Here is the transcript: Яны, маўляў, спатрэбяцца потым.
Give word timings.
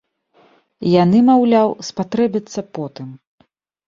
Яны, 1.03 1.19
маўляў, 1.27 1.69
спатрэбяцца 1.89 2.59
потым. 2.79 3.13